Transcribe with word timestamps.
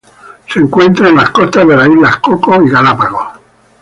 Se 0.51 0.59
encuentran 0.59 1.09
en 1.09 1.17
las 1.17 1.29
costas 1.29 1.67
de 1.67 1.77
las 1.77 1.87
islas 1.87 2.17
Cocos 2.23 2.65
y 2.65 2.71
Galápagos. 2.71 3.39